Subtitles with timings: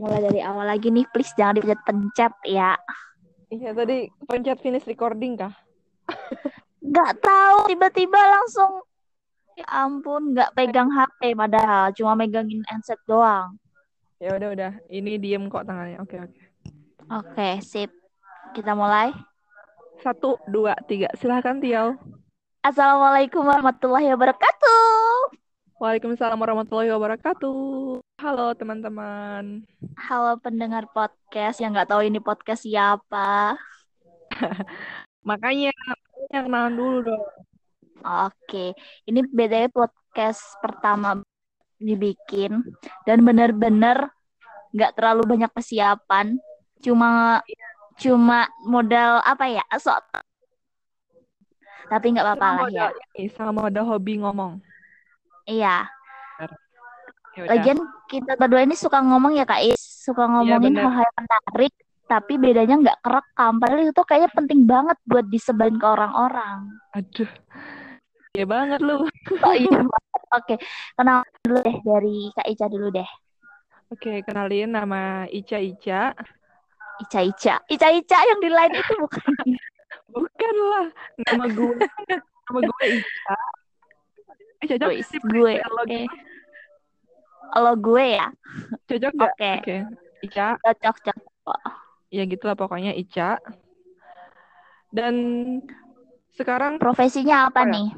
[0.00, 2.72] Mulai dari awal lagi nih, please jangan dipencet-pencet ya.
[3.52, 5.52] Iya, tadi pencet finish recording kah?
[6.80, 8.80] Gak tahu, tiba-tiba langsung
[9.58, 13.60] ya ampun, gak pegang HP padahal cuma megangin handset doang.
[14.20, 16.00] Ya udah udah, ini diem kok tangannya.
[16.00, 16.40] Oke oke.
[17.10, 17.88] Oke, sip.
[18.52, 19.12] Kita mulai.
[20.04, 21.08] Satu, dua, tiga.
[21.16, 21.96] Silahkan Tiau.
[22.60, 24.59] Assalamualaikum warahmatullahi wabarakatuh.
[25.80, 28.04] Waalaikumsalam warahmatullahi wabarakatuh.
[28.20, 29.64] Halo teman-teman.
[29.96, 33.56] Halo pendengar podcast yang nggak tahu ini podcast siapa.
[35.28, 35.72] Makanya
[36.28, 37.24] yang kenalan dulu dong.
[38.04, 38.76] Oke,
[39.08, 41.24] ini beda podcast pertama
[41.80, 42.60] dibikin
[43.08, 44.12] dan benar-benar
[44.76, 46.36] nggak terlalu banyak persiapan.
[46.84, 47.40] Cuma
[47.96, 49.64] cuma modal apa ya?
[49.80, 50.28] Sok.
[51.88, 52.86] Tapi nggak apa-apa lah ya.
[53.16, 54.69] Ini sama modal hobi ngomong.
[55.46, 55.88] Iya.
[57.38, 57.46] Ya.
[57.46, 57.78] Lagian
[58.10, 60.82] kita berdua ini suka ngomong ya Kak Is, suka ngomongin bener.
[60.82, 61.72] hal-hal yang menarik,
[62.10, 63.52] tapi bedanya nggak kerekam.
[63.62, 66.74] Padahal itu kayaknya penting banget buat disebarin ke orang-orang.
[66.92, 67.30] Aduh.
[68.34, 69.06] Ya banget lu.
[69.46, 69.82] Oh iya.
[70.30, 70.58] Oke,
[70.94, 73.08] kenal dulu deh dari Kak Ica dulu deh.
[73.90, 76.14] Oke, kenalin nama Ica Ica.
[77.02, 77.54] Ica Ica.
[77.66, 79.22] Ica Ica yang di line itu bukan.
[80.10, 80.86] Bukan lah.
[81.22, 81.76] Nama gue.
[82.50, 83.38] nama gue Ica.
[84.60, 85.54] Eh, cocok Wis, sih gue.
[85.56, 86.04] lo Oke.
[87.50, 88.26] Kalau gue ya,
[88.86, 89.32] Cocok nggak?
[89.34, 89.52] Oke.
[89.58, 89.76] Oke.
[90.20, 90.48] Ica.
[90.60, 91.60] cocok cocok.
[92.12, 93.40] Ya gitulah pokoknya Ica.
[94.92, 95.14] Dan
[96.34, 97.72] sekarang Profesinya apa ya.
[97.74, 97.88] nih?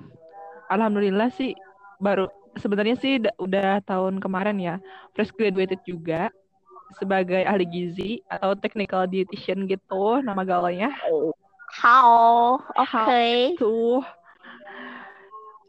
[0.68, 1.52] alhamdulillah sih
[2.00, 4.74] baru sebenarnya sih da- udah tahun kemarin ya
[5.12, 6.32] fresh graduated juga
[6.96, 10.88] sebagai ahli gizi atau technical dietitian gitu nama gaulnya
[11.72, 12.56] How?
[12.72, 12.88] Oke.
[12.88, 13.60] How?
[13.60, 14.00] tuh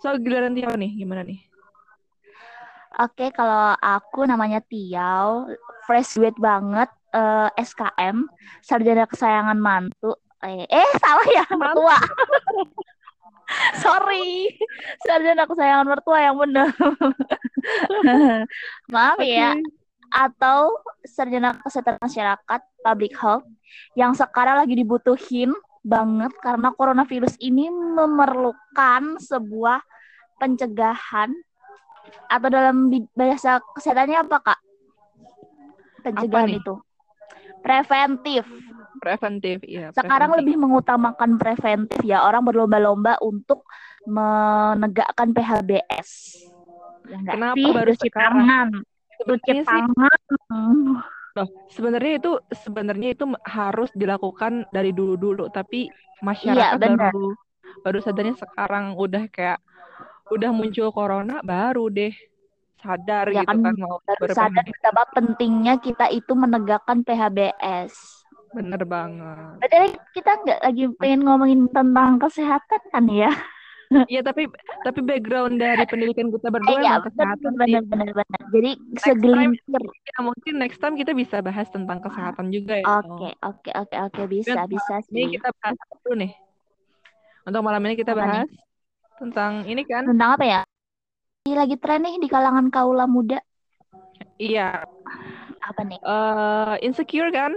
[0.03, 1.39] so giliran Tio nih gimana nih
[3.01, 5.49] Oke, kalau aku namanya Tiau,
[5.89, 8.29] fresh graduate banget, eh, SKM,
[8.61, 10.13] sarjana kesayangan mantu.
[10.45, 11.97] Eh, eh salah ya, mertua.
[13.81, 14.53] Sorry,
[15.01, 16.69] sarjana kesayangan mertua yang benar.
[18.93, 19.57] Maaf ya.
[19.57, 19.65] Oke.
[20.13, 23.49] Atau sarjana kesehatan masyarakat, public health,
[23.97, 25.49] yang sekarang lagi dibutuhin
[25.81, 29.81] banget karena coronavirus ini memerlukan sebuah
[30.43, 31.31] pencegahan
[32.27, 34.59] atau dalam bahasa kesehatannya apa kak?
[36.03, 36.59] Pencegahan nih?
[36.59, 36.75] itu
[37.63, 38.43] preventif.
[38.99, 40.39] preventif iya Sekarang preventif.
[40.51, 42.23] lebih mengutamakan preventif ya.
[42.23, 43.63] Orang berlomba-lomba untuk
[44.03, 46.39] menegakkan PHBS.
[47.07, 47.71] Ya Kenapa sih?
[47.71, 48.35] baru Cuci sekarang?
[48.43, 48.67] tangan.
[49.23, 50.19] Cuci tangan.
[51.33, 55.89] loh sebenarnya itu sebenarnya itu harus dilakukan dari dulu-dulu tapi
[56.21, 57.09] masyarakat Iya, benar.
[57.09, 57.33] baru
[57.81, 59.57] baru sadarnya sekarang udah kayak
[60.31, 62.13] udah muncul corona baru deh
[62.83, 67.93] sadar Ya gitu kan, kan mau Baru sadar betapa pentingnya kita itu menegakkan PHBS.
[68.53, 73.31] bener banget Berarti kita nggak lagi pengen ngomongin tentang kesehatan kan ya?
[74.09, 74.49] Iya tapi
[74.81, 77.59] tapi background dari pendidikan kita Eh, berdua ya, emang kesehatan sih.
[77.61, 78.41] benar benar benar.
[78.49, 79.83] Jadi segelintir.
[80.09, 82.89] Ya, mungkin next time kita bisa bahas tentang kesehatan juga ya.
[82.89, 85.27] Oke, oke, oke, oke, bisa, Dan bisa Ini sih.
[85.37, 86.31] kita bahas dulu nih.
[87.43, 88.47] Untuk malam ini kita nih?
[89.19, 90.03] Tentang ini kan.
[90.07, 90.59] Tentang apa ya?
[91.43, 93.39] Ini lagi tren nih di kalangan kaula muda.
[94.39, 94.83] Iya,
[95.63, 95.99] Apa nih?
[96.03, 97.53] eh insecure kan?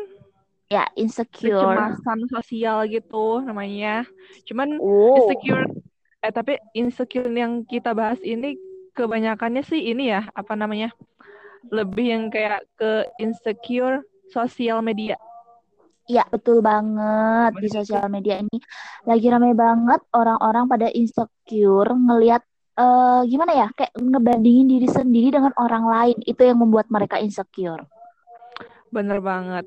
[0.71, 1.79] Ya, insecure.
[1.79, 4.05] Kecemasan sosial gitu namanya.
[4.49, 5.65] Cuman Oh, insecure
[6.25, 8.59] eh tapi insecure yang kita bahas ini
[8.97, 10.91] kebanyakannya sih ini ya, apa namanya?
[11.71, 14.03] Lebih yang kayak ke insecure
[14.33, 15.17] sosial media.
[16.07, 18.59] Ya betul banget di sosial media ini
[19.03, 22.43] lagi ramai banget orang-orang pada insecure ngelihat
[22.77, 27.89] eh gimana ya kayak ngebandingin diri sendiri dengan orang lain itu yang membuat mereka insecure.
[28.93, 29.65] Bener banget.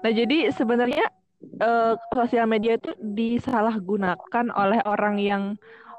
[0.00, 1.04] Nah, jadi sebenarnya
[1.60, 5.42] eh, sosial media itu disalahgunakan oleh orang yang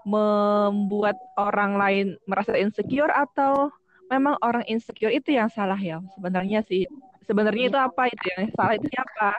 [0.08, 3.70] membuat orang lain merasa insecure atau
[4.10, 6.90] memang orang insecure itu yang salah ya sebenarnya sih.
[7.28, 9.36] Sebenarnya itu apa itu yang salah itu siapa?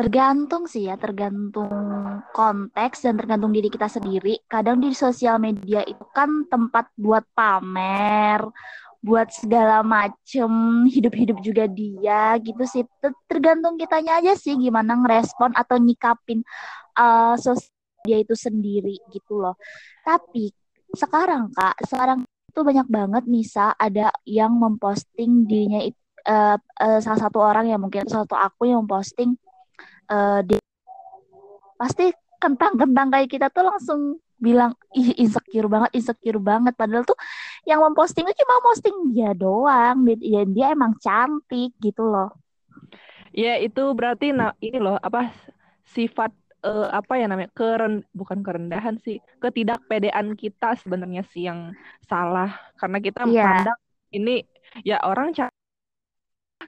[0.00, 1.68] Tergantung sih ya, tergantung
[2.32, 4.40] konteks dan tergantung diri kita sendiri.
[4.48, 8.40] Kadang di sosial media itu kan tempat buat pamer,
[9.04, 10.48] buat segala macem,
[10.88, 12.88] hidup-hidup juga dia gitu sih.
[13.04, 16.40] Ter- Tergantung kitanya aja sih gimana ngerespon atau nyikapin
[16.96, 19.60] eh, sosial media itu sendiri gitu loh.
[20.00, 20.48] Tapi
[20.96, 27.20] sekarang Kak, sekarang itu banyak banget Nisa ada yang memposting dirinya itu eh, eh, salah
[27.20, 29.36] satu orang ya mungkin salah satu aku yang memposting
[30.10, 30.60] eh dia
[31.80, 34.00] pasti kentang-kentang kayak kita tuh langsung
[34.40, 36.72] bilang ih insecure banget insecure banget.
[36.74, 37.16] Padahal tuh
[37.68, 42.32] yang memposting itu cuma posting dia doang dia dia emang cantik gitu loh.
[43.30, 45.30] Ya itu berarti nah ini loh apa
[45.84, 46.32] sifat
[46.64, 51.76] uh, apa ya namanya keren bukan kerendahan sih ketidakpedean kita sebenarnya sih yang
[52.08, 52.50] salah.
[52.80, 53.62] Karena kita yeah.
[53.62, 53.80] pandang
[54.16, 54.42] ini
[54.82, 55.36] ya orang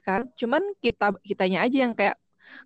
[0.03, 2.17] kan cuman kita kitanya aja yang kayak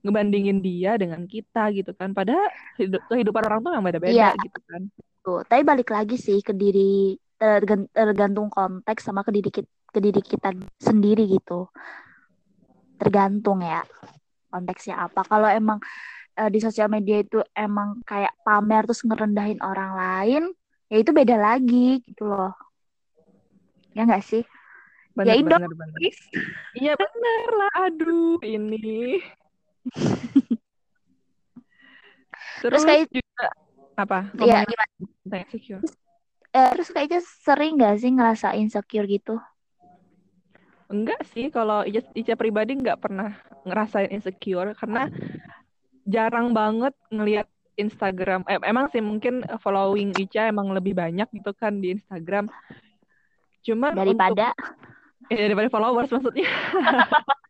[0.04, 2.48] ngebandingin dia dengan kita gitu kan padahal
[2.78, 4.34] kehidupan orang tuh yang beda-beda yeah.
[4.38, 4.82] gitu kan
[5.22, 7.18] tuh tapi balik lagi sih ke diri
[7.94, 10.50] tergantung konteks sama ke diri kita, ke diri kita
[10.82, 11.70] sendiri gitu
[12.98, 13.86] tergantung ya
[14.50, 15.78] konteksnya apa kalau emang
[16.38, 20.44] uh, di sosial media itu emang kayak pamer terus ngerendahin orang lain,
[20.88, 22.54] ya itu beda lagi gitu loh.
[23.98, 24.46] Ya nggak sih?
[25.18, 26.00] Bener, ya bener, bener.
[26.78, 27.72] Iya bener lah.
[27.90, 29.18] Aduh, ini.
[32.62, 33.48] terus, terus kayak juga
[33.98, 34.20] apa?
[34.38, 34.94] Iya gimana?
[35.46, 35.84] Insecure.
[36.56, 39.38] Eh, terus kayaknya sering gak sih ngerasa insecure gitu?
[40.88, 43.36] Enggak sih, kalau Ica, Ica pribadi nggak pernah
[43.68, 45.12] ngerasain insecure karena
[46.08, 48.48] jarang banget ngelihat Instagram.
[48.48, 52.48] Eh, emang sih mungkin following Ica emang lebih banyak gitu kan di Instagram.
[53.68, 56.48] Cuman daripada untuk, eh, daripada followers maksudnya.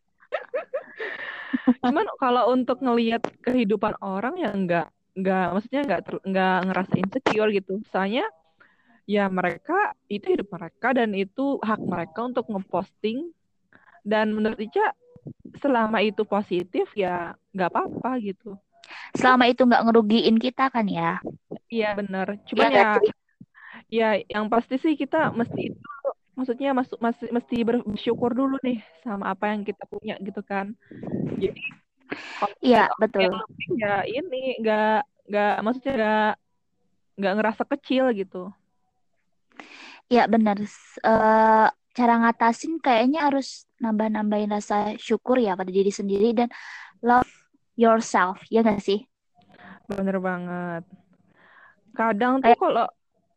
[1.84, 7.74] Cuman kalau untuk ngelihat kehidupan orang ya enggak enggak maksudnya enggak enggak ngerasa insecure gitu.
[7.90, 8.26] Soalnya
[9.08, 13.32] ya mereka itu hidup mereka dan itu hak mereka untuk ngeposting.
[14.08, 14.96] Dan menurut Ica
[15.60, 18.56] selama itu positif ya nggak apa-apa gitu.
[19.16, 21.20] Selama itu nggak ngerugiin kita kan ya?
[21.68, 23.12] Iya benar cuma ya, ya
[23.88, 25.90] ya yang pasti sih kita mesti itu
[26.38, 30.78] maksudnya masuk masih mesti bersyukur dulu nih sama apa yang kita punya gitu kan.
[31.42, 31.62] Jadi
[32.62, 33.34] iya betul.
[33.82, 36.32] ya ini nggak nggak maksudnya nggak
[37.18, 38.54] nggak ngerasa kecil gitu.
[40.08, 40.62] Ya benar.
[41.02, 41.68] Uh,
[41.98, 46.54] cara ngatasin kayaknya harus nambah-nambahin rasa syukur ya pada diri sendiri dan
[47.02, 47.28] love
[47.74, 49.02] yourself ya gak sih?
[49.90, 50.86] Bener banget.
[51.98, 52.86] Kadang tuh kalau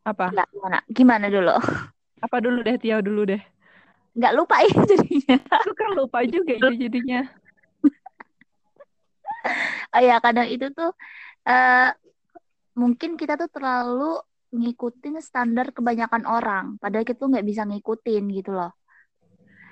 [0.05, 0.29] apa?
[0.53, 0.77] Gimana?
[0.85, 1.57] Gimana dulu
[2.21, 3.41] apa dulu deh Tia dulu deh.
[4.13, 5.37] Nggak lupa ya jadinya.
[5.49, 7.21] Aku kan lupa juga itu jadinya.
[9.91, 10.93] Oh ya kadang itu tuh
[11.49, 11.89] uh,
[12.77, 14.21] mungkin kita tuh terlalu
[14.53, 16.65] ngikutin standar kebanyakan orang.
[16.77, 18.69] Padahal kita nggak bisa ngikutin gitu loh.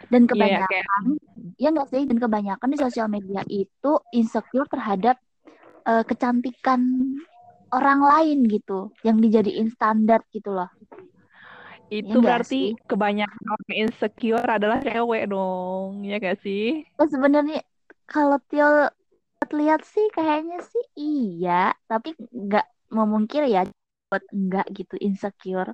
[0.10, 1.04] Dan iya, kebanyakan
[1.56, 2.02] yeah, ya nggak sih?
[2.10, 5.22] Dan kebanyakan di sosial media itu insecure terhadap
[5.86, 6.82] uh, kecantikan
[7.70, 8.90] orang lain gitu.
[9.06, 10.74] Yang dijadiin standar gitu loh
[11.90, 12.78] itu ya berarti sih?
[12.86, 16.86] kebanyakan orang insecure adalah cewek dong ya gak sih?
[17.02, 17.66] Oh, sebenarnya
[18.06, 18.90] kalau Tio
[19.50, 23.66] lihat sih kayaknya sih iya tapi nggak memungkir ya
[24.14, 25.74] buat enggak gitu insecure.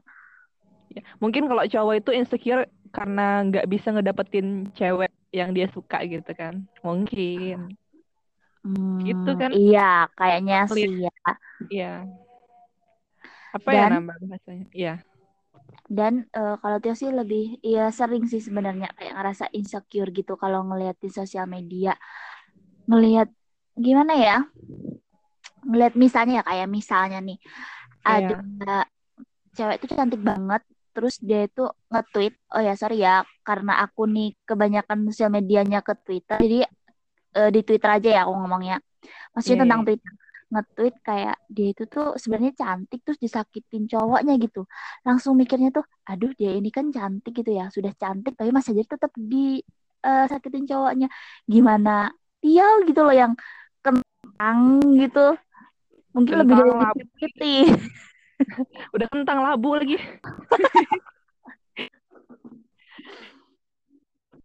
[0.96, 2.64] Ya, mungkin kalau cowok itu insecure
[2.96, 6.64] karena nggak bisa ngedapetin cewek yang dia suka gitu kan?
[6.86, 7.76] Mungkin.
[8.64, 9.52] Hmm, gitu kan?
[9.52, 10.88] iya kayaknya Lihat.
[10.88, 11.14] sih ya.
[11.68, 11.92] Iya.
[13.56, 14.66] Apa ya dan, ya nambah bahasanya?
[14.72, 14.94] Iya
[15.86, 20.66] dan uh, kalau Tio sih lebih ya sering sih sebenarnya kayak ngerasa insecure gitu kalau
[20.66, 21.94] ngeliat di sosial media
[22.90, 23.30] ngelihat
[23.78, 24.38] gimana ya
[25.66, 27.38] ngelihat misalnya ya kayak misalnya nih
[28.06, 28.86] ada yeah.
[29.54, 30.62] cewek itu cantik banget
[30.96, 35.94] terus dia itu nge-tweet oh ya sorry ya karena aku nih kebanyakan sosial medianya ke
[36.02, 36.66] Twitter jadi
[37.36, 38.78] uh, di Twitter aja ya aku ngomongnya
[39.36, 39.88] maksudnya yeah, tentang yeah.
[39.92, 40.14] Twitter
[40.54, 44.70] nge-tweet kayak dia itu tuh sebenarnya cantik terus disakitin cowoknya gitu.
[45.08, 48.98] Langsung mikirnya tuh aduh dia ini kan cantik gitu ya sudah cantik tapi masih aja
[48.98, 49.62] tetap di
[50.06, 51.08] uh, sakitin cowoknya.
[51.50, 52.14] Gimana?
[52.44, 53.34] Dia gitu loh yang
[53.82, 54.60] kentang
[55.02, 55.34] gitu.
[56.16, 57.64] Mungkin kentang lebih dari putih.
[58.96, 59.98] Udah kentang labu lagi.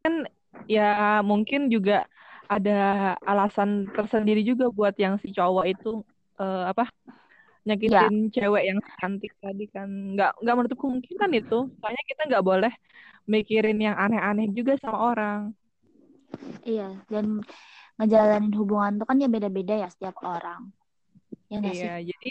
[0.01, 0.25] kan
[0.65, 2.09] ya mungkin juga
[2.51, 6.03] ada alasan tersendiri juga buat yang si cowok itu
[6.43, 6.91] uh, apa
[7.63, 8.31] nyakitin ya.
[8.35, 9.87] cewek yang cantik tadi kan
[10.19, 12.73] nggak nggak menutup kemungkinan itu soalnya kita nggak boleh
[13.31, 15.41] mikirin yang aneh-aneh juga sama orang
[16.67, 17.39] iya dan
[18.01, 20.75] ngejalanin hubungan tuh kan ya beda-beda ya setiap orang
[21.53, 22.11] ya iya sih?
[22.11, 22.31] jadi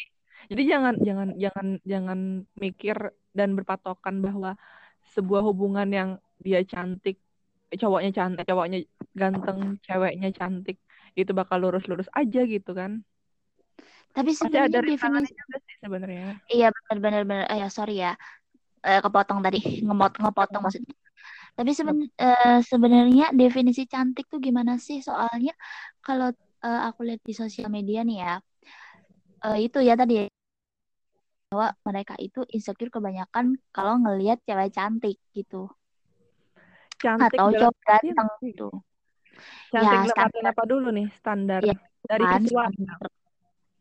[0.50, 2.20] jadi jangan jangan jangan jangan
[2.58, 2.98] mikir
[3.32, 4.58] dan berpatokan bahwa
[5.14, 6.10] sebuah hubungan yang
[6.42, 7.22] dia cantik
[7.70, 8.82] cowoknya cantik cowoknya
[9.16, 10.78] ganteng ceweknya cantik
[11.18, 13.02] itu bakal lurus-lurus aja gitu kan.
[14.10, 15.34] Tapi sebenarnya ada definisi
[15.80, 16.28] sebenarnya.
[16.50, 18.14] Iya benar-benar benar eh, ya sorry ya.
[18.82, 19.86] Eh, kepotong tadi.
[19.86, 20.96] Ngemot ngepotong maksudnya.
[21.54, 25.04] Tapi seben, uh, sebenarnya definisi cantik tuh gimana sih?
[25.04, 25.52] Soalnya
[26.00, 26.32] kalau
[26.64, 28.34] uh, aku lihat di sosial media nih ya
[29.46, 30.28] uh, itu ya tadi
[31.50, 35.66] bahwa mereka itu insecure kebanyakan kalau ngelihat cewek cantik gitu.
[37.00, 38.70] Cantik atau cowok ganteng gitu.
[39.72, 42.68] Cantik Ya, apa dulu nih standar ya dari kan visual.
[42.70, 42.98] standar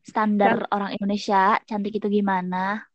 [0.05, 2.89] standar orang Indonesia cantik itu gimana?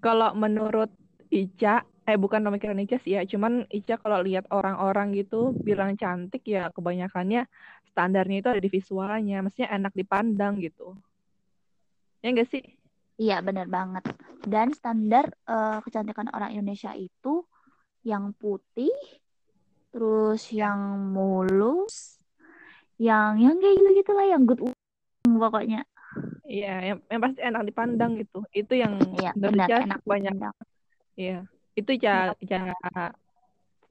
[0.00, 0.92] Kalau menurut
[1.32, 6.46] Ica, eh bukan pemikiran Ica sih ya, cuman Ica kalau lihat orang-orang gitu bilang cantik
[6.46, 7.48] ya kebanyakannya
[7.90, 10.94] standarnya itu ada di visualnya, maksudnya enak dipandang gitu.
[12.22, 12.62] Ya enggak sih?
[13.16, 14.04] Iya, benar banget.
[14.44, 17.42] Dan standar eh, kecantikan orang Indonesia itu
[18.04, 18.92] yang putih,
[19.96, 22.20] terus yang mulus,
[23.00, 25.88] yang yang kayak gitu-gitu lah, yang good looking pokoknya.
[26.44, 28.44] Iya, yang, yang pasti enak dipandang gitu.
[28.52, 30.36] Itu yang Iya, menurut benar, enak banyak.
[31.16, 32.76] Iya, itu Ica, Ica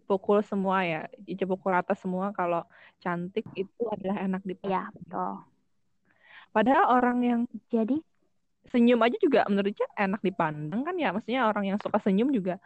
[0.05, 2.61] pukul semua ya, Ica pukul rata semua kalau
[3.01, 4.93] cantik itu adalah enak Iya, dipandang.
[4.93, 5.33] betul.
[6.53, 7.41] Padahal orang yang
[7.73, 7.97] Jadi,
[8.69, 12.61] senyum aja juga menurut Ica enak dipandang kan ya, maksudnya orang yang suka senyum juga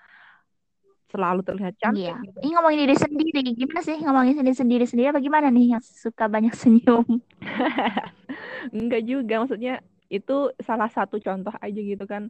[1.10, 2.22] selalu terlihat cantik iya.
[2.22, 2.38] gitu.
[2.39, 6.30] Ini ngomongin diri sendiri, gimana sih ngomongin sendiri sendiri sendiri apa gimana nih yang suka
[6.30, 7.06] banyak senyum?
[8.75, 12.30] Enggak juga, maksudnya itu salah satu contoh aja gitu kan.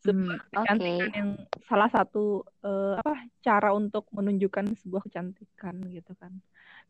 [0.00, 0.64] Hmm, Sebuah oke.
[0.64, 1.30] kecantikan yang
[1.68, 3.14] salah satu eh, apa
[3.44, 6.32] cara untuk menunjukkan sebuah kecantikan gitu kan.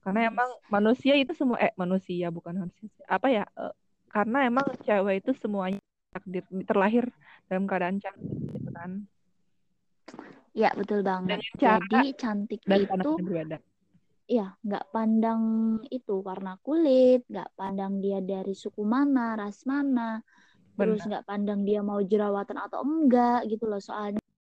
[0.01, 0.31] Karena Yes.
[0.33, 2.89] emang manusia itu semua eh manusia bukan manusia.
[3.11, 3.45] Apa ya?
[3.59, 3.75] eh,
[4.11, 5.79] karena emang cewek itu semuanya
[6.11, 7.07] takdir terlahir
[7.47, 8.91] dalam keadaan cantik gitu kan.
[10.55, 11.41] Ya, betul banget.
[11.61, 13.57] Cara Jadi cantik dan itu pandangan berbeda.
[14.31, 15.43] ya nggak pandang
[15.91, 20.23] itu warna kulit, nggak pandang dia dari suku mana, ras mana,
[20.79, 21.09] terus Benar.
[21.09, 23.81] nggak pandang dia mau jerawatan atau enggak gitu loh.
[23.83, 24.23] Soalnya